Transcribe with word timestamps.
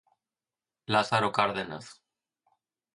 Lázaro 0.87 1.29
Cárdenas". 1.31 2.01